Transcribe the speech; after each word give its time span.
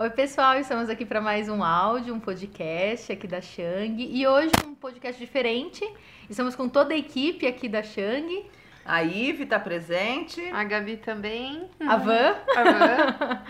Oi, 0.00 0.08
pessoal, 0.08 0.58
estamos 0.58 0.88
aqui 0.88 1.04
para 1.04 1.20
mais 1.20 1.46
um 1.50 1.62
áudio, 1.62 2.14
um 2.14 2.18
podcast 2.18 3.12
aqui 3.12 3.26
da 3.26 3.42
Shang. 3.42 4.02
E 4.02 4.26
hoje 4.26 4.50
um 4.66 4.74
podcast 4.74 5.20
diferente. 5.20 5.86
Estamos 6.26 6.56
com 6.56 6.70
toda 6.70 6.94
a 6.94 6.96
equipe 6.96 7.46
aqui 7.46 7.68
da 7.68 7.82
Shang. 7.82 8.46
A 8.82 9.02
Ive 9.02 9.42
está 9.42 9.60
presente. 9.60 10.40
A 10.54 10.64
Gabi 10.64 10.96
também. 10.96 11.68
A 11.86 11.98
Van. 11.98 12.34
A 12.56 12.62
Van. 12.62 13.42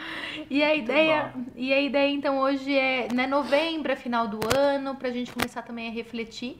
e, 0.51 0.61
a 0.61 0.75
ideia, 0.75 1.33
e 1.55 1.73
a 1.73 1.81
ideia, 1.81 2.11
então, 2.11 2.41
hoje 2.41 2.77
é 2.77 3.07
né, 3.15 3.29
novembro, 3.29 3.93
é 3.93 3.95
final 3.95 4.27
do 4.27 4.41
ano, 4.59 4.97
para 4.97 5.07
a 5.07 5.13
gente 5.13 5.31
começar 5.31 5.63
também 5.63 5.87
a 5.87 5.93
refletir 5.93 6.59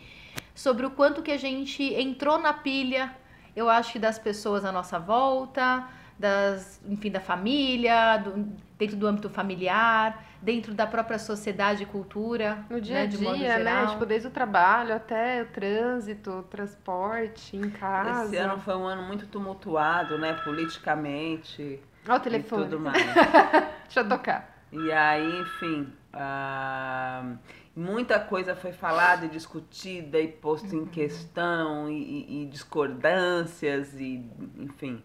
sobre 0.55 0.87
o 0.87 0.91
quanto 0.93 1.21
que 1.21 1.33
a 1.33 1.37
gente 1.37 1.83
entrou 1.83 2.39
na 2.39 2.53
pilha, 2.53 3.13
eu 3.57 3.69
acho 3.69 3.95
que 3.95 3.99
das 3.99 4.21
pessoas 4.21 4.65
à 4.65 4.71
nossa 4.71 5.01
volta, 5.01 5.85
das, 6.17 6.81
enfim, 6.89 7.11
da 7.11 7.19
família, 7.19 8.19
do, 8.19 8.70
dentro 8.81 8.97
do 8.97 9.07
âmbito 9.07 9.29
familiar, 9.29 10.25
dentro 10.41 10.73
da 10.73 10.87
própria 10.87 11.19
sociedade 11.19 11.83
e 11.83 11.87
cultura. 11.87 12.65
No 12.71 12.81
dia 12.81 12.95
né, 12.95 13.03
a 13.03 13.07
de 13.07 13.19
modo 13.19 13.37
dia, 13.37 13.59
né? 13.59 13.65
geral. 13.65 13.87
Tipo, 13.89 14.07
desde 14.07 14.27
o 14.29 14.31
trabalho 14.31 14.95
até 14.95 15.43
o 15.43 15.47
trânsito, 15.47 16.31
o 16.31 16.43
transporte, 16.43 17.57
em 17.59 17.69
casa. 17.69 18.25
Esse 18.25 18.37
ano 18.39 18.59
foi 18.59 18.75
um 18.75 18.87
ano 18.87 19.03
muito 19.03 19.27
tumultuado, 19.27 20.17
né? 20.19 20.33
Politicamente 20.43 21.79
Olha 22.09 22.15
o 22.15 22.17
e 22.17 22.21
telefone. 22.23 22.65
tudo 22.65 22.81
mais. 22.81 23.05
Deixa 23.85 24.01
eu 24.01 24.09
tocar. 24.09 24.59
E 24.73 24.91
aí, 24.93 25.41
enfim, 25.41 25.93
ah, 26.13 27.35
muita 27.77 28.19
coisa 28.19 28.55
foi 28.57 28.73
falada 28.73 29.27
e 29.27 29.29
discutida 29.29 30.19
e 30.19 30.29
posta 30.29 30.75
Uhum. 30.75 30.83
em 30.83 30.87
questão 30.87 31.91
e, 31.91 31.93
e- 32.03 32.43
e 32.43 32.47
discordâncias 32.47 33.93
e, 34.01 34.25
enfim, 34.59 35.03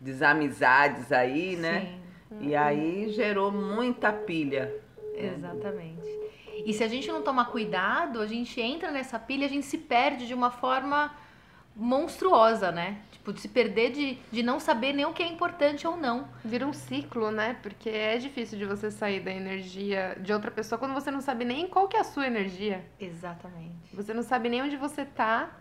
desamizades 0.00 1.10
aí, 1.10 1.56
né? 1.56 1.80
Sim. 1.80 2.07
E 2.40 2.54
aí 2.54 3.10
gerou 3.12 3.50
muita 3.50 4.12
pilha. 4.12 4.74
Exatamente. 5.14 6.08
E 6.64 6.72
se 6.72 6.82
a 6.82 6.88
gente 6.88 7.08
não 7.08 7.22
tomar 7.22 7.46
cuidado, 7.46 8.20
a 8.20 8.26
gente 8.26 8.60
entra 8.60 8.90
nessa 8.90 9.18
pilha, 9.18 9.46
a 9.46 9.48
gente 9.48 9.66
se 9.66 9.78
perde 9.78 10.26
de 10.26 10.34
uma 10.34 10.50
forma 10.50 11.12
monstruosa, 11.74 12.72
né? 12.72 12.98
Tipo, 13.12 13.32
de 13.32 13.40
se 13.40 13.48
perder 13.48 13.92
de, 13.92 14.18
de 14.32 14.42
não 14.42 14.58
saber 14.58 14.92
nem 14.92 15.04
o 15.04 15.12
que 15.12 15.22
é 15.22 15.28
importante 15.28 15.86
ou 15.86 15.96
não. 15.96 16.28
Vira 16.44 16.66
um 16.66 16.72
ciclo, 16.72 17.30
né? 17.30 17.56
Porque 17.62 17.88
é 17.88 18.18
difícil 18.18 18.58
de 18.58 18.64
você 18.64 18.90
sair 18.90 19.20
da 19.20 19.32
energia 19.32 20.16
de 20.20 20.32
outra 20.32 20.50
pessoa 20.50 20.78
quando 20.78 20.94
você 20.94 21.10
não 21.10 21.20
sabe 21.20 21.44
nem 21.44 21.68
qual 21.68 21.86
que 21.86 21.96
é 21.96 22.00
a 22.00 22.04
sua 22.04 22.26
energia. 22.26 22.84
Exatamente. 22.98 23.94
Você 23.94 24.12
não 24.12 24.22
sabe 24.22 24.48
nem 24.48 24.62
onde 24.62 24.76
você 24.76 25.04
tá. 25.04 25.56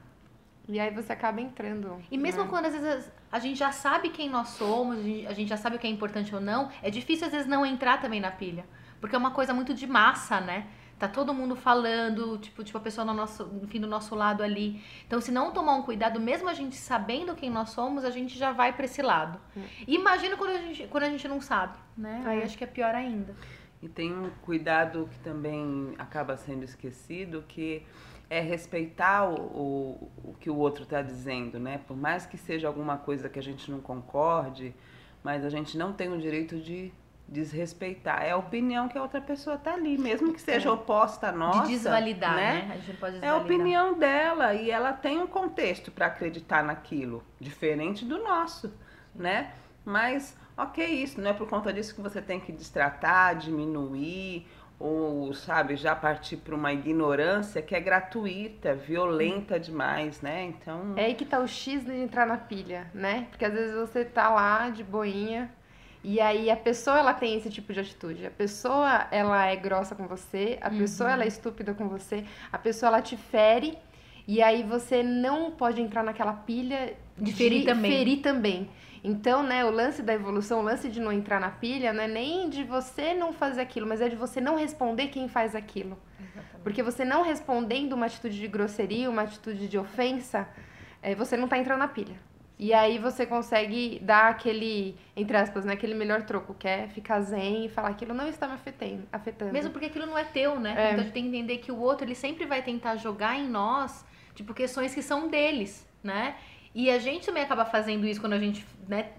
E 0.67 0.79
aí 0.79 0.91
você 0.93 1.13
acaba 1.13 1.39
entrando. 1.39 2.01
E 2.11 2.17
mesmo 2.17 2.43
né? 2.43 2.49
quando 2.49 2.65
às 2.65 2.73
vezes 2.73 3.11
a 3.31 3.39
gente 3.39 3.57
já 3.57 3.71
sabe 3.71 4.09
quem 4.09 4.29
nós 4.29 4.49
somos, 4.49 4.97
a 4.99 5.33
gente- 5.33 5.47
já 5.47 5.57
sabe 5.57 5.77
o 5.77 5.79
que 5.79 5.87
é 5.87 5.89
importante 5.89 6.33
ou 6.35 6.41
não, 6.41 6.69
é 6.81 6.89
difícil 6.89 7.25
às 7.27 7.31
vezes 7.31 7.47
não 7.47 7.65
entrar 7.65 8.01
também 8.01 8.19
na 8.19 8.31
pilha. 8.31 8.65
Porque 8.99 9.15
é 9.15 9.19
uma 9.19 9.31
coisa 9.31 9.53
muito 9.53 9.73
de 9.73 9.87
massa, 9.87 10.41
né? 10.41 10.67
Tá 10.99 11.07
todo 11.07 11.31
mundo 11.31 11.55
falando, 11.55 12.39
tipo, 12.39 12.63
tipo 12.63 12.75
a 12.77 12.81
pessoa 12.81 13.05
no 13.05 13.13
nosso, 13.13 13.47
enfim, 13.61 13.79
do 13.79 13.85
nosso 13.87 14.15
lado 14.15 14.41
ali. 14.41 14.81
Então, 15.05 15.21
se 15.21 15.31
não 15.31 15.51
tomar 15.51 15.75
um 15.75 15.83
cuidado, 15.83 16.19
mesmo 16.19 16.49
a 16.49 16.53
gente 16.55 16.75
sabendo 16.75 17.35
quem 17.35 17.51
nós 17.51 17.69
somos, 17.69 18.03
a 18.03 18.09
gente 18.09 18.35
já 18.37 18.51
vai 18.51 18.73
pra 18.73 18.85
esse 18.85 19.01
lado. 19.03 19.39
E 19.87 19.93
imagina 19.95 20.35
quando 20.35 20.49
a 20.49 20.57
gente, 20.57 20.87
quando 20.87 21.03
a 21.03 21.09
gente 21.09 21.27
não 21.27 21.39
sabe, 21.39 21.77
né? 21.95 22.23
Aí 22.25 22.41
É. 22.41 22.43
acho 22.43 22.57
que 22.57 22.63
é 22.63 22.67
pior 22.67 22.95
ainda. 22.95 23.35
E 23.79 23.87
tem 23.87 24.11
um 24.11 24.31
cuidado 24.41 25.07
que 25.11 25.19
também 25.19 25.93
acaba 25.99 26.35
sendo 26.35 26.63
esquecido, 26.63 27.45
que 27.47 27.85
é 28.29 28.39
respeitar 28.41 29.29
o, 29.29 29.35
o, 29.35 30.11
o 30.31 30.33
que 30.39 30.49
o 30.49 30.55
outro 30.57 30.83
está 30.83 31.01
dizendo, 31.01 31.59
né? 31.59 31.79
Por 31.87 31.95
mais 31.95 32.25
que 32.25 32.37
seja 32.37 32.67
alguma 32.67 32.97
coisa 32.97 33.29
que 33.29 33.39
a 33.39 33.43
gente 33.43 33.71
não 33.71 33.79
concorde, 33.79 34.75
mas 35.23 35.45
a 35.45 35.49
gente 35.49 35.77
não 35.77 35.93
tem 35.93 36.11
o 36.11 36.17
direito 36.19 36.57
de 36.57 36.91
desrespeitar. 37.29 38.23
É 38.23 38.31
a 38.31 38.37
opinião 38.37 38.87
que 38.87 38.97
a 38.97 39.01
outra 39.01 39.19
pessoa 39.21 39.57
tá 39.57 39.73
ali, 39.73 39.97
mesmo 39.97 40.33
que 40.33 40.41
seja 40.41 40.69
É. 40.69 40.71
oposta 40.71 41.27
à 41.27 41.31
nossa. 41.31 41.61
de 41.63 41.69
desvalidar, 41.73 42.35
né? 42.35 42.69
A 42.73 42.77
gente 42.77 42.97
pode 42.97 43.15
É 43.15 43.17
a 43.17 43.21
desvalidar. 43.21 43.41
opinião 43.45 43.93
dela 43.99 44.53
e 44.53 44.71
ela 44.71 44.93
tem 44.93 45.19
um 45.21 45.27
contexto 45.27 45.91
para 45.91 46.05
acreditar 46.07 46.63
naquilo, 46.63 47.23
diferente 47.39 48.05
do 48.05 48.17
nosso, 48.23 48.73
né? 49.13 49.51
Mas, 49.83 50.37
ok, 50.57 50.85
isso 50.85 51.19
não 51.21 51.29
é 51.31 51.33
por 51.33 51.47
conta 51.49 51.71
disso 51.73 51.93
que 51.95 52.01
você 52.01 52.21
tem 52.21 52.39
que 52.39 52.51
destratar, 52.51 53.35
diminuir 53.37 54.47
ou, 54.79 55.33
sabe, 55.33 55.75
já 55.75 55.95
partir 55.95 56.37
para 56.37 56.53
uma 56.55 56.71
ignorância 56.71 57.61
que 57.61 57.75
é 57.75 57.79
gratuita, 57.79 58.75
violenta 58.75 59.59
demais, 59.59 60.21
né? 60.21 60.45
Então, 60.45 60.93
É 60.95 61.05
aí 61.05 61.15
que 61.15 61.25
tá 61.25 61.39
o 61.39 61.47
X 61.47 61.83
de 61.83 61.93
entrar 61.93 62.27
na 62.27 62.37
pilha, 62.37 62.87
né? 62.93 63.27
Porque 63.29 63.43
às 63.45 63.53
vezes 63.53 63.75
você 63.75 64.05
tá 64.05 64.29
lá 64.29 64.69
de 64.69 64.83
boinha 64.83 65.51
e 66.03 66.21
aí 66.21 66.49
a 66.51 66.55
pessoa 66.55 66.99
ela 66.99 67.13
tem 67.13 67.35
esse 67.37 67.49
tipo 67.49 67.73
de 67.73 67.79
atitude. 67.79 68.25
A 68.25 68.31
pessoa 68.31 69.07
ela 69.11 69.45
é 69.47 69.55
grossa 69.55 69.95
com 69.95 70.07
você, 70.07 70.57
a 70.61 70.69
pessoa 70.69 71.11
ela 71.11 71.23
é 71.23 71.27
estúpida 71.27 71.73
com 71.73 71.87
você, 71.89 72.23
a 72.51 72.57
pessoa 72.57 72.89
ela 72.89 73.01
te 73.01 73.17
fere 73.17 73.77
e 74.27 74.41
aí 74.43 74.61
você 74.61 75.01
não 75.01 75.51
pode 75.51 75.81
entrar 75.81 76.03
naquela 76.03 76.33
pilha 76.33 76.93
De 77.17 77.33
ferir 77.33 77.65
também. 77.65 77.91
ferir 77.91 78.17
também. 78.21 78.69
Então, 79.03 79.43
né, 79.43 79.63
o 79.63 79.69
lance 79.69 80.01
da 80.01 80.13
evolução, 80.13 80.59
o 80.59 80.63
lance 80.63 80.89
de 80.89 80.99
não 80.99 81.11
entrar 81.11 81.39
na 81.39 81.49
pilha, 81.49 81.93
não 81.93 82.03
é 82.03 82.07
nem 82.07 82.49
de 82.49 82.63
você 82.63 83.13
não 83.13 83.31
fazer 83.33 83.61
aquilo, 83.61 83.87
mas 83.87 84.01
é 84.01 84.09
de 84.09 84.15
você 84.15 84.41
não 84.41 84.55
responder 84.55 85.07
quem 85.07 85.27
faz 85.27 85.55
aquilo. 85.55 85.97
Exatamente. 86.19 86.63
Porque 86.63 86.83
você 86.83 87.05
não 87.05 87.21
respondendo 87.21 87.93
uma 87.93 88.07
atitude 88.07 88.39
de 88.39 88.47
grosseria, 88.47 89.09
uma 89.09 89.23
atitude 89.23 89.67
de 89.67 89.77
ofensa, 89.77 90.47
é, 91.01 91.15
você 91.15 91.37
não 91.37 91.47
tá 91.47 91.57
entrando 91.57 91.79
na 91.79 91.87
pilha. 91.87 92.15
E 92.59 92.73
aí 92.73 92.97
você 92.97 93.23
consegue 93.23 93.99
dar 94.01 94.29
aquele, 94.29 94.97
entre 95.15 95.37
aspas, 95.37 95.63
né, 95.63 95.73
aquele 95.73 95.93
melhor 95.93 96.23
troco, 96.23 96.55
que 96.55 96.67
é 96.67 96.87
ficar 96.87 97.21
zen 97.21 97.65
e 97.65 97.69
falar 97.69 97.89
aquilo 97.89 98.15
não 98.15 98.27
está 98.27 98.47
me 98.47 98.55
afetando. 98.55 99.03
afetando. 99.11 99.53
Mesmo 99.53 99.71
porque 99.71 99.85
aquilo 99.85 100.07
não 100.07 100.17
é 100.17 100.23
teu, 100.23 100.59
né? 100.59 100.73
É. 100.75 100.87
Então 100.87 101.01
a 101.01 101.03
gente 101.03 101.13
tem 101.13 101.23
que 101.23 101.29
entender 101.29 101.59
que 101.59 101.71
o 101.71 101.79
outro, 101.79 102.05
ele 102.05 102.15
sempre 102.15 102.45
vai 102.45 102.63
tentar 102.63 102.95
jogar 102.95 103.37
em 103.37 103.47
nós, 103.47 104.03
tipo, 104.33 104.55
questões 104.55 104.95
que 104.95 105.03
são 105.03 105.27
deles, 105.27 105.87
né? 106.03 106.35
E 106.77 106.91
a 106.91 106.99
gente 106.99 107.25
também 107.25 107.41
acaba 107.41 107.65
fazendo 107.65 108.05
isso 108.05 108.21
quando 108.21 108.33
a 108.33 108.39
gente, 108.39 108.63
né, 108.87 109.09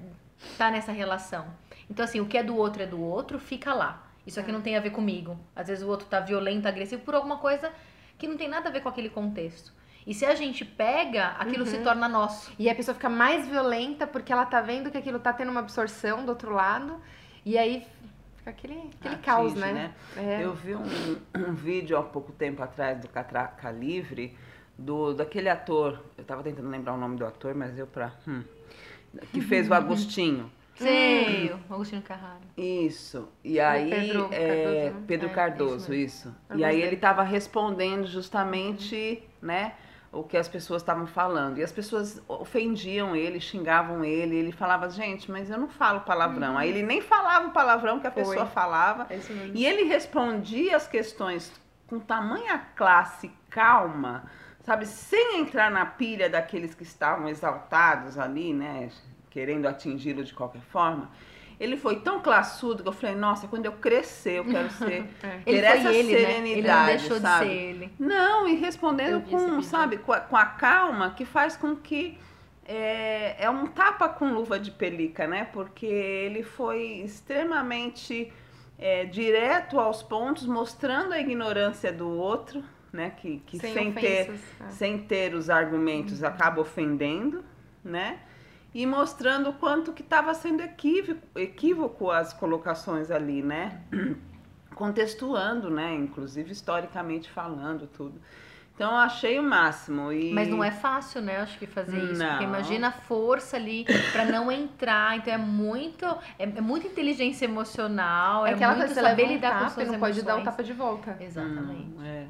tá 0.56 0.70
nessa 0.70 0.92
relação. 0.92 1.44
Então, 1.90 2.04
assim, 2.04 2.20
o 2.20 2.26
que 2.26 2.38
é 2.38 2.42
do 2.44 2.56
outro 2.56 2.84
é 2.84 2.86
do 2.86 3.02
outro, 3.02 3.36
fica 3.36 3.74
lá. 3.74 4.06
Isso 4.24 4.38
aqui 4.38 4.52
não 4.52 4.60
tem 4.60 4.76
a 4.76 4.80
ver 4.80 4.90
comigo. 4.90 5.36
Às 5.56 5.66
vezes 5.66 5.82
o 5.82 5.88
outro 5.88 6.06
tá 6.06 6.20
violento, 6.20 6.68
agressivo 6.68 7.02
por 7.02 7.16
alguma 7.16 7.38
coisa 7.38 7.72
que 8.16 8.28
não 8.28 8.36
tem 8.36 8.48
nada 8.48 8.68
a 8.68 8.72
ver 8.72 8.80
com 8.80 8.88
aquele 8.88 9.10
contexto. 9.10 9.72
E 10.06 10.14
se 10.14 10.24
a 10.24 10.36
gente 10.36 10.64
pega, 10.64 11.30
aquilo 11.30 11.66
se 11.66 11.78
torna 11.78 12.08
nosso. 12.08 12.52
E 12.60 12.70
a 12.70 12.74
pessoa 12.76 12.94
fica 12.94 13.08
mais 13.08 13.48
violenta 13.48 14.06
porque 14.06 14.32
ela 14.32 14.46
tá 14.46 14.60
vendo 14.60 14.88
que 14.88 14.96
aquilo 14.96 15.18
tá 15.18 15.32
tendo 15.32 15.50
uma 15.50 15.58
absorção 15.58 16.24
do 16.24 16.28
outro 16.28 16.52
lado. 16.52 17.02
E 17.44 17.58
aí 17.58 17.84
fica 18.36 18.50
aquele, 18.50 18.74
aquele 19.00 19.14
Atinge, 19.14 19.22
caos, 19.24 19.54
né? 19.54 19.92
É. 20.16 20.44
Eu 20.44 20.54
vi 20.54 20.76
um, 20.76 20.84
um 21.36 21.54
vídeo 21.54 21.98
há 21.98 22.04
pouco 22.04 22.30
tempo 22.30 22.62
atrás 22.62 23.00
do 23.00 23.08
Catraca 23.08 23.68
Livre, 23.72 24.38
do, 24.78 25.12
daquele 25.12 25.48
ator, 25.48 26.00
eu 26.16 26.24
tava 26.24 26.42
tentando 26.42 26.68
lembrar 26.70 26.94
o 26.94 26.96
nome 26.96 27.16
do 27.16 27.26
ator, 27.26 27.54
mas 27.54 27.76
eu 27.76 27.86
pra. 27.86 28.12
hum, 28.26 28.42
que 29.32 29.40
fez 29.40 29.68
o 29.68 29.74
Agostinho. 29.74 30.50
Sei, 30.76 31.50
o 31.50 31.74
Agostinho 31.74 32.02
Carraro. 32.02 32.44
Isso. 32.56 33.28
E 33.42 33.58
aí. 33.58 33.90
Pedro 33.90 34.28
é, 34.30 34.46
Cardoso, 34.46 34.94
né? 34.94 35.04
Pedro 35.08 35.26
É, 35.26 35.32
Cardoso, 35.32 35.76
isso 35.76 35.94
isso. 35.94 36.36
E 36.54 36.64
aí 36.64 36.80
ele 36.80 36.96
tava 36.96 37.24
respondendo 37.24 38.06
justamente, 38.06 39.20
né? 39.42 39.74
O 40.12 40.22
que 40.22 40.36
as 40.36 40.48
pessoas 40.48 40.80
estavam 40.80 41.06
falando. 41.06 41.58
E 41.58 41.64
as 41.64 41.72
pessoas 41.72 42.22
ofendiam 42.28 43.14
ele, 43.14 43.40
xingavam 43.40 44.04
ele. 44.04 44.36
Ele 44.36 44.52
falava, 44.52 44.88
gente, 44.88 45.30
mas 45.30 45.50
eu 45.50 45.58
não 45.58 45.68
falo 45.68 46.00
palavrão. 46.00 46.56
Aí 46.56 46.70
ele 46.70 46.82
nem 46.82 47.02
falava 47.02 47.48
o 47.48 47.50
palavrão 47.50 47.98
que 47.98 48.06
a 48.06 48.10
Foi. 48.12 48.22
pessoa 48.22 48.46
falava. 48.46 49.06
É 49.10 49.16
isso 49.16 49.32
mesmo. 49.32 49.56
E 49.56 49.66
ele 49.66 49.82
respondia 49.82 50.76
as 50.76 50.86
questões 50.86 51.52
com 51.88 51.98
tamanha 51.98 52.58
classe, 52.76 53.30
calma, 53.50 54.30
sabe, 54.68 54.84
sem 54.84 55.40
entrar 55.40 55.70
na 55.70 55.86
pilha 55.86 56.28
daqueles 56.28 56.74
que 56.74 56.82
estavam 56.82 57.26
exaltados 57.26 58.18
ali, 58.18 58.52
né, 58.52 58.90
querendo 59.30 59.66
atingi-lo 59.66 60.22
de 60.22 60.34
qualquer 60.34 60.60
forma. 60.60 61.10
Ele 61.58 61.74
foi 61.74 62.00
tão 62.00 62.20
classudo 62.20 62.82
que 62.82 62.88
eu 62.88 62.92
falei, 62.92 63.16
nossa, 63.16 63.48
quando 63.48 63.64
eu 63.64 63.72
crescer, 63.72 64.38
eu 64.38 64.44
quero 64.44 64.70
ser 64.70 65.08
É. 65.24 65.40
Ele 65.46 65.60
ter 65.62 65.68
foi 65.68 65.78
essa 65.78 65.92
ele, 65.92 66.12
né? 66.12 66.18
serenidade, 66.18 66.58
Ele 66.58 66.68
não 66.68 66.86
deixou 66.86 67.18
sabe? 67.18 67.46
de 67.46 67.50
ser 67.50 67.58
ele. 67.58 67.92
Não, 67.98 68.46
e 68.46 68.56
respondendo 68.56 69.22
com, 69.22 69.62
sabe, 69.62 69.96
com 69.96 70.12
a, 70.12 70.20
com 70.20 70.36
a 70.36 70.44
calma 70.44 71.14
que 71.16 71.24
faz 71.24 71.56
com 71.56 71.74
que 71.74 72.18
é, 72.66 73.36
é 73.42 73.48
um 73.48 73.68
tapa 73.68 74.06
com 74.06 74.34
luva 74.34 74.60
de 74.60 74.70
pelica, 74.70 75.26
né? 75.26 75.48
Porque 75.50 75.86
ele 75.86 76.42
foi 76.42 77.00
extremamente 77.02 78.30
é, 78.78 79.06
direto 79.06 79.80
aos 79.80 80.02
pontos, 80.02 80.44
mostrando 80.44 81.14
a 81.14 81.18
ignorância 81.18 81.90
do 81.90 82.06
outro, 82.06 82.62
né? 82.92 83.10
Que, 83.10 83.38
que 83.46 83.58
sem, 83.58 83.72
Sem 83.72 83.92
ter, 83.92 84.22
ofensas, 84.22 84.40
é. 84.60 84.70
sem 84.70 84.98
ter 84.98 85.34
os 85.34 85.50
argumentos 85.50 86.22
acaba 86.22 86.60
ofendendo, 86.60 87.44
né? 87.84 88.20
E 88.74 88.84
mostrando 88.86 89.50
o 89.50 89.52
quanto 89.54 89.92
que 89.92 90.02
estava 90.02 90.34
sendo 90.34 90.62
equívoco, 90.62 91.20
equívoco 91.36 92.10
as 92.10 92.32
colocações 92.32 93.10
ali, 93.10 93.42
né? 93.42 93.80
Contextuando, 94.74 95.70
né? 95.70 95.94
Inclusive 95.94 96.52
historicamente 96.52 97.30
falando 97.30 97.86
tudo. 97.86 98.20
Então 98.78 98.92
eu 98.92 98.98
achei 98.98 99.40
o 99.40 99.42
máximo. 99.42 100.12
E... 100.12 100.32
Mas 100.32 100.46
não 100.46 100.62
é 100.62 100.70
fácil, 100.70 101.20
né? 101.20 101.38
Acho 101.38 101.58
que 101.58 101.66
fazer 101.66 101.98
isso. 101.98 102.22
Não. 102.22 102.28
Porque 102.28 102.44
imagina 102.44 102.88
a 102.88 102.92
força 102.92 103.56
ali 103.56 103.84
pra 104.12 104.24
não 104.24 104.52
entrar. 104.52 105.16
Então 105.16 105.34
é 105.34 105.36
muito. 105.36 106.06
É, 106.38 106.44
é 106.44 106.60
muita 106.60 106.86
inteligência 106.86 107.44
emocional. 107.44 108.46
É, 108.46 108.50
É 108.50 108.54
aquela 108.54 108.74
muito 108.74 108.86
coisa, 108.86 108.94
você 108.94 109.08
saber 109.08 109.22
leva 109.22 109.32
um 109.32 109.34
lidar 109.34 109.52
com 109.52 109.58
tapa 109.58 109.70
suas 109.70 109.88
não 109.88 109.98
pode 109.98 110.22
dar 110.22 110.36
um 110.36 110.44
tapa 110.44 110.62
de 110.62 110.72
volta. 110.72 111.16
Exatamente. 111.18 111.98
Hum, 111.98 112.04
é. 112.04 112.26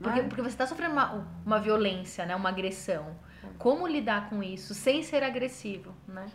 Porque, 0.00 0.22
porque 0.22 0.42
você 0.42 0.48
está 0.50 0.66
sofrendo 0.66 0.92
uma, 0.92 1.26
uma 1.44 1.58
violência, 1.58 2.24
né? 2.24 2.34
Uma 2.36 2.48
agressão. 2.50 3.16
Como 3.58 3.86
lidar 3.86 4.28
com 4.30 4.42
isso 4.42 4.74
sem 4.74 5.02
ser 5.02 5.22
agressivo, 5.22 5.92
né? 6.06 6.26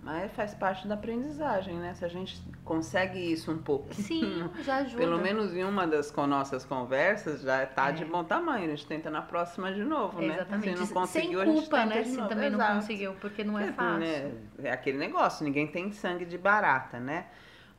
Mas 0.00 0.32
faz 0.32 0.54
parte 0.54 0.86
da 0.88 0.94
aprendizagem, 0.94 1.74
né? 1.74 1.92
Se 1.92 2.04
a 2.04 2.08
gente 2.08 2.40
consegue 2.64 3.18
isso 3.18 3.50
um 3.52 3.58
pouco. 3.58 3.92
Sim, 3.92 4.48
já 4.64 4.76
ajuda. 4.86 4.96
Pelo 4.96 5.18
menos 5.18 5.54
em 5.54 5.64
uma 5.64 5.86
das 5.86 6.10
com 6.10 6.26
nossas 6.26 6.64
conversas 6.64 7.42
já 7.42 7.66
tá 7.66 7.88
É. 7.88 7.92
de 7.92 8.04
bom 8.04 8.22
tamanho. 8.24 8.66
A 8.66 8.68
gente 8.70 8.86
tenta 8.86 9.10
na 9.10 9.20
próxima 9.20 9.70
de 9.72 9.82
novo, 9.84 10.20
né? 10.20 10.36
Exatamente. 10.36 10.70
Se 10.70 10.78
não 10.78 10.86
Sem 10.86 10.94
conseguiu, 10.94 11.40
a 11.42 11.44
gente 11.46 11.58
culpa, 11.60 11.84
né? 11.84 12.04
Se 12.04 12.16
também 12.16 12.48
não 12.48 12.58
Exato. 12.58 12.74
conseguiu, 12.76 13.12
porque 13.20 13.44
não 13.44 13.58
é 13.58 13.68
É, 13.68 13.72
fácil. 13.72 13.98
né? 13.98 14.32
É 14.62 14.70
aquele 14.70 14.96
negócio, 14.98 15.44
ninguém 15.44 15.66
tem 15.66 15.90
sangue 15.92 16.24
de 16.24 16.38
barata, 16.38 16.98
né? 17.00 17.26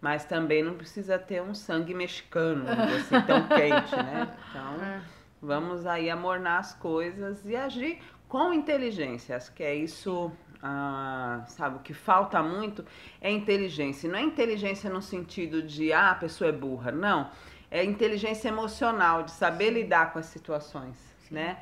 Mas 0.01 0.23
também 0.25 0.63
não 0.63 0.75
precisa 0.75 1.19
ter 1.19 1.41
um 1.41 1.53
sangue 1.53 1.93
mexicano, 1.93 2.65
assim, 2.69 3.21
tão 3.25 3.47
quente, 3.47 3.95
né? 3.95 4.29
Então, 4.49 4.83
É. 4.83 5.01
vamos 5.41 5.85
aí 5.85 6.09
amornar 6.09 6.59
as 6.59 6.73
coisas 6.73 7.45
e 7.45 7.55
agir 7.55 7.99
com 8.27 8.53
inteligência. 8.53 9.35
Acho 9.35 9.51
que 9.53 9.63
é 9.63 9.75
isso, 9.75 10.31
ah, 10.63 11.43
sabe, 11.47 11.77
o 11.77 11.79
que 11.79 11.93
falta 11.93 12.41
muito 12.41 12.85
é 13.19 13.29
inteligência. 13.29 14.07
E 14.07 14.09
não 14.09 14.17
é 14.19 14.21
inteligência 14.21 14.89
no 14.89 15.01
sentido 15.01 15.61
de, 15.61 15.91
ah, 15.91 16.11
a 16.11 16.15
pessoa 16.15 16.49
é 16.49 16.53
burra, 16.53 16.91
não. 16.91 17.29
É 17.69 17.83
inteligência 17.83 18.47
emocional, 18.47 19.23
de 19.23 19.31
saber 19.31 19.69
lidar 19.71 20.13
com 20.13 20.19
as 20.19 20.25
situações, 20.27 20.97
né? 21.29 21.57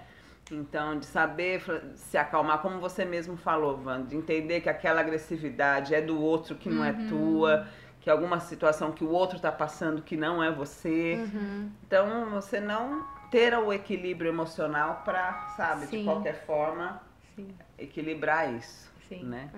Então, 0.49 0.97
de 0.97 1.05
saber 1.05 1.61
se 1.95 2.17
acalmar, 2.17 2.59
como 2.61 2.79
você 2.79 3.03
mesmo 3.03 3.35
falou, 3.35 3.75
Van, 3.77 4.03
de 4.05 4.15
entender 4.15 4.61
que 4.61 4.69
aquela 4.69 5.01
agressividade 5.01 5.93
é 5.93 6.01
do 6.01 6.21
outro 6.21 6.55
que 6.55 6.69
não 6.69 6.85
é 6.85 6.93
tua, 7.09 7.67
que 8.07 8.11
alguma 8.11 8.39
situação 8.39 8.93
que 8.93 9.03
o 9.03 9.09
outro 9.09 9.37
tá 9.37 9.51
passando 9.51 10.01
que 10.01 10.15
não 10.15 10.41
é 10.41 10.49
você. 10.49 11.15
Uhum. 11.15 11.69
Então, 11.85 12.29
você 12.29 12.57
não 12.57 13.05
ter 13.29 13.53
o 13.53 13.73
equilíbrio 13.73 14.29
emocional 14.29 15.01
para, 15.03 15.49
sabe, 15.57 15.87
Sim. 15.87 15.97
de 15.97 16.03
qualquer 16.05 16.45
forma, 16.45 17.01
Sim, 17.35 17.53
equilibrar 17.77 18.53
isso, 18.53 18.89
sim. 19.09 19.25
né? 19.25 19.49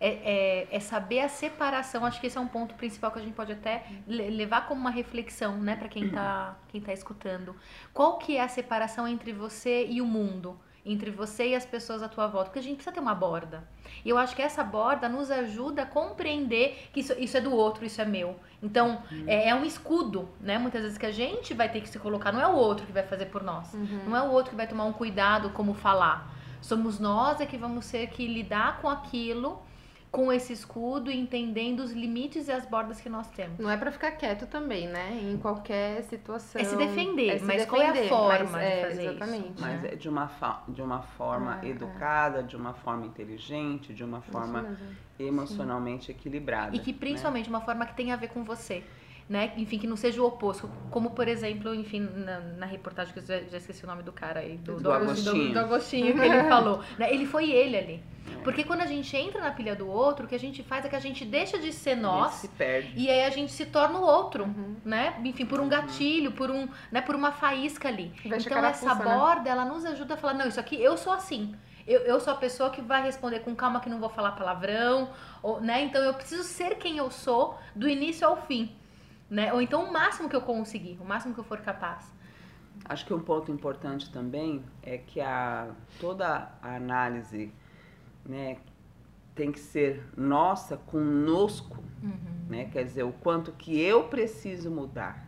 É, 0.00 0.08
é, 0.08 0.76
é 0.76 0.80
saber 0.80 1.20
a 1.20 1.28
separação. 1.28 2.06
Acho 2.06 2.18
que 2.22 2.26
esse 2.26 2.38
é 2.38 2.40
um 2.40 2.48
ponto 2.48 2.74
principal 2.74 3.12
que 3.12 3.18
a 3.18 3.22
gente 3.22 3.34
pode 3.34 3.52
até 3.52 3.84
le- 4.06 4.30
levar 4.30 4.66
como 4.66 4.80
uma 4.80 4.90
reflexão, 4.90 5.58
né, 5.58 5.76
para 5.76 5.88
quem 5.88 6.08
tá, 6.08 6.56
quem 6.68 6.80
tá 6.80 6.90
escutando. 6.94 7.54
Qual 7.92 8.16
que 8.16 8.38
é 8.38 8.40
a 8.42 8.48
separação 8.48 9.06
entre 9.06 9.30
você 9.34 9.84
e 9.84 10.00
o 10.00 10.06
mundo? 10.06 10.58
Entre 10.84 11.10
você 11.10 11.48
e 11.48 11.54
as 11.54 11.64
pessoas 11.64 12.02
à 12.02 12.08
tua 12.08 12.26
volta? 12.26 12.46
Porque 12.46 12.58
a 12.58 12.62
gente 12.62 12.76
precisa 12.76 12.92
ter 12.92 13.00
uma 13.00 13.14
borda. 13.14 13.66
E 14.04 14.08
eu 14.10 14.18
acho 14.18 14.36
que 14.36 14.42
essa 14.42 14.62
borda 14.62 15.08
nos 15.08 15.30
ajuda 15.30 15.82
a 15.82 15.86
compreender 15.86 16.88
que 16.92 17.00
isso, 17.00 17.14
isso 17.18 17.36
é 17.36 17.40
do 17.40 17.54
outro, 17.54 17.84
isso 17.86 18.00
é 18.02 18.04
meu. 18.04 18.36
Então, 18.62 19.02
é, 19.26 19.48
é 19.48 19.54
um 19.54 19.64
escudo, 19.64 20.28
né? 20.40 20.58
Muitas 20.58 20.82
vezes 20.82 20.98
que 20.98 21.06
a 21.06 21.12
gente 21.12 21.54
vai 21.54 21.70
ter 21.70 21.80
que 21.80 21.88
se 21.88 21.98
colocar. 21.98 22.32
Não 22.32 22.40
é 22.40 22.46
o 22.46 22.54
outro 22.54 22.84
que 22.86 22.92
vai 22.92 23.02
fazer 23.02 23.26
por 23.26 23.42
nós. 23.42 23.72
Não 24.06 24.16
é 24.16 24.22
o 24.22 24.30
outro 24.30 24.50
que 24.50 24.56
vai 24.56 24.66
tomar 24.66 24.84
um 24.84 24.92
cuidado 24.92 25.50
como 25.50 25.72
falar. 25.72 26.34
Somos 26.60 26.98
nós 26.98 27.40
é 27.40 27.46
que 27.46 27.58
vamos 27.58 27.90
ter 27.90 28.06
que 28.08 28.26
lidar 28.26 28.80
com 28.80 28.88
aquilo, 28.88 29.60
com 30.14 30.32
esse 30.32 30.52
escudo, 30.52 31.10
e 31.10 31.18
entendendo 31.18 31.80
os 31.80 31.90
limites 31.90 32.46
e 32.46 32.52
as 32.52 32.64
bordas 32.64 33.00
que 33.00 33.08
nós 33.08 33.26
temos. 33.30 33.58
Não 33.58 33.68
é 33.68 33.76
pra 33.76 33.90
ficar 33.90 34.12
quieto 34.12 34.46
também, 34.46 34.86
né? 34.86 35.18
Em 35.20 35.36
qualquer 35.36 36.04
situação. 36.04 36.60
É 36.60 36.64
se 36.64 36.76
defender, 36.76 37.40
se 37.40 37.44
mas 37.44 37.66
qual 37.66 37.82
é 37.82 37.88
a 37.88 37.92
defender, 37.92 38.08
forma 38.08 38.50
mas 38.50 38.60
de 38.60 38.72
é, 38.72 38.80
fazer 38.82 39.02
isso? 39.02 39.10
exatamente, 39.10 39.60
Mas 39.60 39.82
né? 39.82 39.90
é 39.92 39.96
de 39.96 40.08
uma, 40.08 40.30
de 40.68 40.82
uma 40.82 41.02
forma 41.02 41.58
Ah, 41.60 41.66
é. 41.66 41.68
educada, 41.68 42.42
de 42.44 42.56
uma 42.56 42.74
forma 42.74 43.06
inteligente, 43.06 43.92
de 43.92 44.04
uma 44.04 44.20
forma 44.20 44.68
Isso 44.70 45.04
emocionalmente 45.18 46.10
equilibrada. 46.10 46.76
E 46.76 46.78
que 46.78 46.92
né? 46.92 46.98
principalmente 46.98 47.48
uma 47.48 47.60
forma 47.60 47.84
que 47.86 47.94
tenha 47.94 48.14
a 48.14 48.16
ver 48.16 48.28
com 48.28 48.44
você. 48.44 48.84
Né? 49.26 49.52
Enfim, 49.56 49.78
que 49.78 49.86
não 49.86 49.96
seja 49.96 50.20
o 50.20 50.26
oposto. 50.26 50.70
Como, 50.90 51.10
por 51.10 51.26
exemplo, 51.28 51.74
enfim, 51.74 52.00
na, 52.00 52.40
na 52.40 52.66
reportagem 52.66 53.12
que 53.14 53.20
eu 53.20 53.24
já, 53.24 53.40
já 53.44 53.56
esqueci 53.56 53.82
o 53.82 53.86
nome 53.86 54.02
do 54.02 54.12
cara 54.12 54.40
aí, 54.40 54.58
do, 54.58 54.78
Do 54.78 54.92
Agostinho. 54.92 55.48
Do, 55.48 55.52
do 55.54 55.58
Agostinho 55.60 56.12
que 56.12 56.20
ele 56.20 56.44
falou. 56.48 56.82
né? 56.98 57.12
Ele 57.12 57.24
foi 57.24 57.50
ele 57.50 57.76
ali. 57.76 58.04
Porque 58.42 58.64
quando 58.64 58.82
a 58.82 58.86
gente 58.86 59.16
entra 59.16 59.40
na 59.40 59.50
pilha 59.50 59.74
do 59.74 59.88
outro, 59.88 60.26
o 60.26 60.28
que 60.28 60.34
a 60.34 60.38
gente 60.38 60.62
faz 60.62 60.84
é 60.84 60.88
que 60.90 60.96
a 60.96 61.00
gente 61.00 61.24
deixa 61.24 61.58
de 61.58 61.72
ser 61.72 61.96
E 61.96 62.00
nós 62.00 62.32
se 62.34 62.48
perde. 62.48 62.92
E 62.94 63.08
aí 63.08 63.24
a 63.24 63.30
gente 63.30 63.50
se 63.50 63.64
torna 63.64 63.98
o 63.98 64.02
outro, 64.02 64.44
Uhum. 64.44 64.76
né? 64.84 65.14
Enfim, 65.24 65.46
por 65.46 65.58
um 65.58 65.68
gatilho, 65.68 66.32
por 66.32 66.50
um, 66.50 66.68
né, 66.92 67.00
por 67.00 67.14
uma 67.14 67.32
faísca 67.32 67.88
ali. 67.88 68.12
Então 68.24 68.62
essa 68.64 68.94
né? 68.94 69.04
borda, 69.04 69.48
ela 69.48 69.64
nos 69.64 69.86
ajuda 69.86 70.14
a 70.14 70.16
falar, 70.18 70.34
não, 70.34 70.46
isso 70.48 70.60
aqui 70.60 70.80
eu 70.82 70.98
sou 70.98 71.12
assim. 71.14 71.54
Eu, 71.86 72.00
eu 72.00 72.20
sou 72.20 72.32
a 72.32 72.36
pessoa 72.36 72.68
que 72.70 72.80
vai 72.82 73.02
responder 73.02 73.40
com 73.40 73.54
calma 73.54 73.80
que 73.80 73.88
não 73.90 74.00
vou 74.00 74.08
falar 74.10 74.32
palavrão, 74.32 75.10
ou, 75.42 75.60
né? 75.60 75.82
Então 75.82 76.02
eu 76.02 76.12
preciso 76.14 76.42
ser 76.42 76.76
quem 76.76 76.98
eu 76.98 77.10
sou 77.10 77.58
do 77.74 77.88
início 77.88 78.26
ao 78.26 78.36
fim, 78.36 78.74
né? 79.34 79.52
Ou 79.52 79.60
então 79.60 79.84
o 79.84 79.92
máximo 79.92 80.28
que 80.28 80.36
eu 80.36 80.40
conseguir, 80.40 80.96
o 81.00 81.04
máximo 81.04 81.34
que 81.34 81.40
eu 81.40 81.44
for 81.44 81.60
capaz. 81.60 82.12
Acho 82.84 83.04
que 83.06 83.14
um 83.14 83.20
ponto 83.20 83.50
importante 83.50 84.10
também 84.10 84.64
é 84.82 84.98
que 84.98 85.20
a, 85.20 85.68
toda 86.00 86.50
a 86.62 86.74
análise 86.76 87.52
né, 88.24 88.56
tem 89.34 89.50
que 89.52 89.60
ser 89.60 90.04
nossa 90.16 90.76
conosco, 90.76 91.82
Uhum. 92.02 92.44
né? 92.50 92.66
Quer 92.66 92.84
dizer, 92.84 93.02
o 93.02 93.12
quanto 93.12 93.50
que 93.52 93.80
eu 93.80 94.04
preciso 94.04 94.70
mudar 94.70 95.26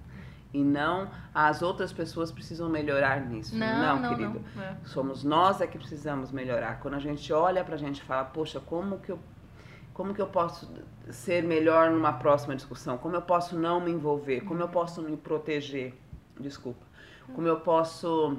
e 0.53 0.63
não 0.63 1.11
as 1.35 1.63
outras 1.63 1.91
pessoas 1.93 2.31
precisam 2.31 2.69
melhorar 2.69 3.21
nisso. 3.21 3.57
Não, 3.57 3.99
não, 4.01 4.09
querido. 4.11 4.43
não. 4.55 4.63
É. 4.63 4.77
Somos 4.85 5.25
nós 5.25 5.61
é 5.63 5.67
que 5.67 5.79
precisamos 5.79 6.31
melhorar. 6.31 6.79
Quando 6.81 6.95
a 6.95 6.99
gente 6.99 7.33
olha 7.33 7.65
pra 7.65 7.77
gente 7.79 7.99
e 8.01 8.03
fala, 8.05 8.25
poxa, 8.27 8.61
como 8.61 8.99
que 8.99 9.11
eu 9.11 9.19
como 9.95 10.13
que 10.13 10.21
eu 10.21 10.27
posso 10.27 10.71
ser 11.11 11.43
melhor 11.43 11.91
numa 11.91 12.13
próxima 12.13 12.55
discussão? 12.57 12.99
Como 12.99 13.15
eu 13.17 13.23
posso 13.23 13.59
não 13.59 13.81
me 13.81 13.91
envolver? 13.91 14.41
Como 14.43 14.61
eu 14.61 14.69
posso 14.69 15.03
me 15.03 15.17
proteger? 15.17 15.95
Desculpa. 16.39 16.85
Como 17.35 17.47
eu 17.47 17.61
posso 17.61 18.39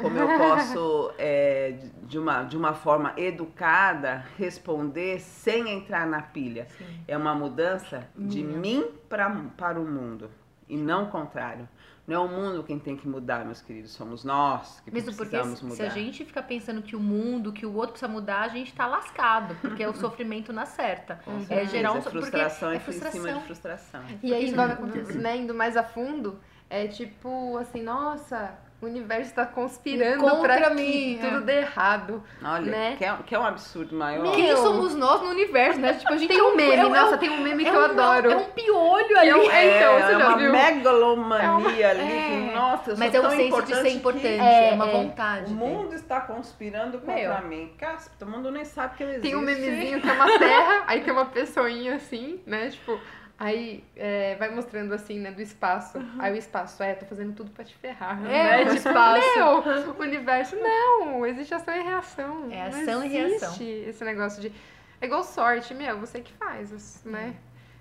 como 0.00 0.16
eu 0.18 0.38
posso 0.38 1.12
é, 1.18 1.76
de- 2.02 2.18
uma, 2.18 2.42
de 2.44 2.56
uma 2.56 2.74
forma 2.74 3.14
educada 3.16 4.26
responder 4.36 5.18
sem 5.20 5.70
entrar 5.70 6.06
na 6.06 6.20
pilha? 6.20 6.66
Sim. 6.76 6.84
É 7.08 7.16
uma 7.16 7.34
mudança 7.34 8.06
de 8.16 8.42
Minha. 8.42 8.58
mim 8.58 8.86
pra, 9.08 9.30
para 9.56 9.80
o 9.80 9.84
mundo 9.86 10.30
e 10.68 10.76
não 10.76 11.04
o 11.04 11.06
contrário. 11.08 11.68
Não 12.06 12.16
é 12.16 12.18
o 12.20 12.28
mundo 12.28 12.62
quem 12.64 12.78
tem 12.78 12.96
que 12.96 13.06
mudar, 13.06 13.44
meus 13.44 13.60
queridos, 13.60 13.90
somos 13.92 14.24
nós 14.24 14.80
que 14.80 14.90
Mesmo 14.90 15.12
porque 15.14 15.28
precisamos 15.30 15.58
se, 15.58 15.64
mudar. 15.66 15.76
se 15.76 15.82
a 15.82 15.88
gente 15.90 16.24
fica 16.24 16.42
pensando 16.42 16.80
que 16.80 16.96
o 16.96 17.00
mundo, 17.00 17.52
que 17.52 17.66
o 17.66 17.74
outro 17.74 17.90
precisa 17.92 18.10
mudar, 18.10 18.40
a 18.44 18.48
gente 18.48 18.72
tá 18.72 18.86
lascado, 18.86 19.54
porque 19.60 19.82
é 19.82 19.88
o 19.88 19.92
sofrimento 19.94 20.50
na 20.50 20.64
certa. 20.64 21.20
Com 21.22 21.44
É 21.50 21.66
gerar 21.66 21.92
um 21.92 21.98
é 21.98 22.00
frustração 22.00 22.70
porque 22.70 22.74
e 22.74 22.76
é 22.76 22.80
frustração. 22.80 23.20
em 23.20 23.24
cima 23.26 23.38
de 23.38 23.44
frustração. 23.44 24.02
E 24.22 24.32
aí, 24.32 24.46
isso 24.46 24.56
vai- 24.56 24.66
não 24.68 24.74
acontece. 24.74 25.18
né, 25.18 25.36
indo 25.36 25.52
mais 25.52 25.76
a 25.76 25.82
fundo, 25.82 26.40
é 26.70 26.86
tipo 26.88 27.58
assim, 27.58 27.82
nossa, 27.82 28.54
o 28.80 28.86
universo 28.86 29.34
tá 29.34 29.44
conspirando 29.44 30.20
Contra 30.20 30.56
pra 30.56 30.70
mim, 30.70 31.18
que 31.20 31.26
é. 31.26 31.30
tudo 31.30 31.40
dê 31.44 31.58
errado. 31.58 32.22
Olha, 32.44 32.70
Né? 32.70 32.96
quer, 32.96 33.16
quer 33.26 33.38
um 33.38 33.44
absurdo 33.44 33.96
maior? 33.96 34.22
Meu, 34.22 34.32
Quem 34.32 34.56
somos 34.56 34.94
nós 34.94 35.20
no 35.20 35.30
universo, 35.30 35.80
né? 35.80 35.94
Tipo, 35.94 36.12
a 36.12 36.16
gente 36.16 36.28
Tem 36.28 36.38
é 36.38 36.42
um 36.42 36.54
meme, 36.54 36.76
é 36.76 36.86
um- 36.86 36.90
nossa, 36.90 37.18
tem 37.18 37.28
um 37.28 37.40
meme 37.42 37.64
que 37.64 37.70
eu 37.70 37.80
um- 37.80 37.84
adoro. 37.84 38.30
É 38.30 38.36
um 38.36 38.44
piolho 38.44 39.16
é 39.16 39.20
ali. 39.20 39.32
um- 39.34 39.50
é, 39.50 39.76
então, 39.78 39.92
você 39.94 40.14
é 40.14 40.18
já 40.18 40.28
uma 40.28 40.36
viu? 40.38 40.52
megalomania 40.52 41.90
ali. 41.90 42.00
é. 42.02 42.28
que, 42.48 42.54
nossa, 42.54 42.90
eu 42.92 42.96
Mas 42.96 43.10
sou 43.12 43.18
é 43.18 43.22
tão 43.22 43.30
senso 43.30 43.42
de 43.42 43.48
importante 43.48 43.76
ser 43.82 43.90
que 43.90 43.96
importante, 43.96 44.26
É, 44.26 44.70
é, 44.70 44.72
uma 44.74 44.88
é. 44.88 44.92
vontade. 44.92 45.52
O 45.52 45.56
mundo 45.56 45.94
está 45.94 46.20
conspirando 46.20 46.98
contra 46.98 47.14
Meu. 47.40 47.48
mim. 47.48 47.72
Caspa, 47.78 48.14
todo 48.18 48.30
mundo 48.30 48.50
nem 48.50 48.64
sabe 48.64 48.96
que 48.96 49.02
eu 49.02 49.08
existo. 49.08 49.22
Tem 49.26 49.36
um 49.36 49.40
memezinho 49.40 50.00
que 50.00 50.08
é 50.08 50.12
uma 50.12 50.38
terra, 50.38 50.84
aí 50.86 51.00
tem 51.00 51.12
uma 51.12 51.26
pessoinha 51.26 51.96
assim, 51.96 52.40
né? 52.46 52.70
Tipo, 52.70 52.98
aí 53.38 53.84
é, 53.96 54.34
vai 54.36 54.50
mostrando 54.54 54.92
assim, 54.92 55.18
né, 55.20 55.30
do 55.30 55.40
espaço. 55.40 55.98
Aí 56.18 56.32
o 56.32 56.36
espaço, 56.36 56.82
é, 56.82 56.94
tô 56.94 57.06
fazendo 57.06 57.34
tudo 57.34 57.50
pra 57.50 57.64
te 57.64 57.74
ferrar. 57.76 58.18
É, 58.26 58.64
né? 58.64 58.70
o 58.70 58.74
espaço. 58.74 59.90
o 59.96 60.02
universo, 60.02 60.56
não, 60.56 61.24
existe 61.26 61.54
ação 61.54 61.74
e 61.74 61.82
reação. 61.82 62.48
É 62.50 62.70
Não 62.70 62.80
ação 62.80 63.04
e 63.04 63.08
reação. 63.08 63.48
existe 63.48 63.64
esse 63.64 64.04
negócio 64.04 64.40
de. 64.42 64.52
É 65.00 65.06
igual 65.06 65.22
sorte, 65.22 65.72
meu, 65.74 65.98
você 65.98 66.20
que 66.20 66.32
faz, 66.32 67.02
né? 67.04 67.34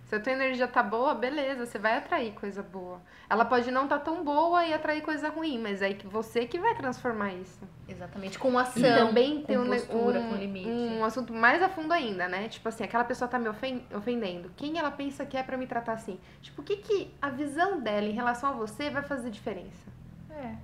Se 0.06 0.16
a 0.16 0.20
tua 0.22 0.32
energia 0.32 0.70
tá 0.70 0.82
boa, 0.82 1.14
beleza, 1.14 1.66
você 1.66 1.78
vai 1.78 1.98
atrair 1.98 2.32
coisa 2.32 2.64
boa. 2.64 3.02
Ela 3.30 3.44
pode 3.44 3.70
não 3.72 3.90
tá 3.90 4.00
tão 4.00 4.24
boa 4.24 4.66
e 4.66 4.74
atrair 4.74 5.02
coisa 5.02 5.28
ruim, 5.28 5.60
mas 5.60 5.82
é 5.82 5.94
você 6.06 6.46
que 6.46 6.58
vai 6.58 6.74
transformar 6.76 7.34
isso. 7.34 7.60
Exatamente, 7.90 8.40
com 8.40 8.58
ação, 8.58 8.82
E 8.82 8.96
também 8.96 9.42
tem 9.42 9.58
com 9.58 9.64
um, 9.64 9.68
ne- 9.68 9.76
postura, 9.76 10.20
um, 10.20 10.30
com 10.30 10.36
limite. 10.36 10.70
um 10.70 10.87
assunto 11.04 11.34
mais 11.34 11.62
a 11.62 11.70
fundo 11.70 11.92
ainda, 11.94 12.28
né? 12.28 12.48
Tipo 12.48 12.70
assim, 12.70 12.84
aquela 12.84 13.04
pessoa 13.04 13.28
tá 13.28 13.38
me 13.40 13.50
ofen- 13.50 13.84
ofendendo. 13.94 14.52
Quem 14.56 14.78
ela 14.78 14.92
pensa 14.92 15.26
que 15.26 15.36
é 15.38 15.44
pra 15.44 15.58
me 15.58 15.68
tratar 15.68 15.94
assim? 15.94 16.20
Tipo, 16.42 16.62
o 16.62 16.66
que, 16.66 16.78
que 16.78 17.14
a 17.22 17.30
visão 17.30 17.80
dela 17.80 18.08
em 18.08 18.14
relação 18.14 18.50
a 18.50 18.54
você 18.54 18.90
vai 18.90 19.04
fazer 19.04 19.30
diferença? 19.30 19.88
É. 20.32 20.56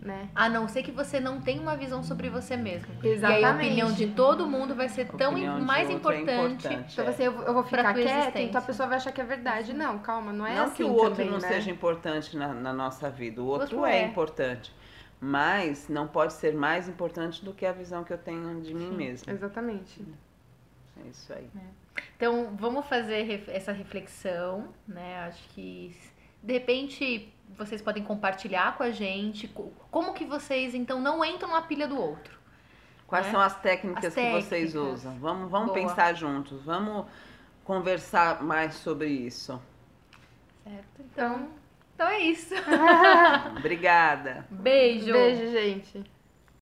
né? 0.00 0.28
A 0.34 0.48
não 0.48 0.68
ser 0.68 0.82
que 0.82 0.92
você 0.92 1.18
não 1.18 1.40
tenha 1.40 1.60
uma 1.60 1.76
visão 1.76 2.02
sobre 2.04 2.28
você 2.28 2.56
mesmo. 2.56 2.88
E 3.02 3.06
aí 3.08 3.12
a 3.12 3.16
Exatamente. 3.16 3.66
opinião 3.66 3.92
de 3.92 4.06
todo 4.08 4.46
mundo 4.46 4.74
vai 4.74 4.88
ser 4.88 5.06
tão 5.08 5.32
mais 5.60 5.90
outro 5.90 6.12
é 6.12 6.20
importante. 6.20 6.66
Então 6.92 7.04
é. 7.04 7.12
você, 7.12 7.26
eu, 7.26 7.42
eu 7.42 7.52
vou 7.52 7.64
ficar 7.64 7.92
quieta, 7.94 8.40
então 8.40 8.60
a 8.60 8.64
pessoa 8.64 8.88
vai 8.88 8.98
achar 8.98 9.10
que 9.12 9.20
é 9.20 9.24
verdade. 9.24 9.72
Não, 9.72 9.98
calma, 9.98 10.32
não 10.32 10.46
é 10.46 10.54
não 10.54 10.64
assim 10.64 10.76
que 10.76 10.82
o 10.84 10.92
outro 10.92 11.16
também, 11.16 11.30
não 11.30 11.38
né? 11.38 11.48
seja 11.48 11.70
importante 11.70 12.36
na, 12.36 12.54
na 12.54 12.72
nossa 12.72 13.10
vida, 13.10 13.42
o 13.42 13.46
outro, 13.46 13.78
outro 13.78 13.86
é, 13.86 14.02
é. 14.02 14.06
importante. 14.06 14.72
Mas 15.20 15.88
não 15.88 16.06
pode 16.06 16.32
ser 16.34 16.54
mais 16.54 16.88
importante 16.88 17.44
do 17.44 17.52
que 17.52 17.66
a 17.66 17.72
visão 17.72 18.04
que 18.04 18.12
eu 18.12 18.18
tenho 18.18 18.60
de 18.60 18.72
mim 18.72 18.90
Sim. 18.90 18.96
mesma. 18.96 19.32
Exatamente. 19.32 20.04
É 21.04 21.08
isso 21.08 21.32
aí. 21.32 21.48
Então, 22.16 22.56
vamos 22.56 22.86
fazer 22.86 23.22
ref- 23.22 23.48
essa 23.48 23.72
reflexão, 23.72 24.68
né? 24.86 25.20
Acho 25.26 25.48
que 25.50 25.96
de 26.42 26.52
repente 26.52 27.32
vocês 27.56 27.82
podem 27.82 28.04
compartilhar 28.04 28.76
com 28.76 28.82
a 28.84 28.90
gente 28.90 29.48
co- 29.48 29.72
como 29.90 30.12
que 30.12 30.24
vocês 30.24 30.74
então 30.74 31.00
não 31.00 31.24
entram 31.24 31.50
na 31.50 31.62
pilha 31.62 31.88
do 31.88 32.00
outro. 32.00 32.38
Quais 33.06 33.26
né? 33.26 33.32
são 33.32 33.40
as 33.40 33.58
técnicas 33.60 34.04
As 34.06 34.14
que 34.14 34.30
vocês 34.30 34.72
técnicas. 34.72 34.98
usam? 35.00 35.18
Vamos, 35.18 35.50
vamos 35.50 35.68
Boa. 35.72 35.78
pensar 35.80 36.14
juntos, 36.14 36.62
vamos 36.62 37.06
conversar 37.64 38.42
mais 38.42 38.74
sobre 38.74 39.08
isso. 39.08 39.60
Certo? 40.62 41.00
Então, 41.00 41.48
então 41.98 42.08
é 42.08 42.20
isso. 42.20 42.54
Obrigada. 43.58 44.46
Beijo. 44.48 45.12
Beijo, 45.12 45.50
gente. 45.50 46.04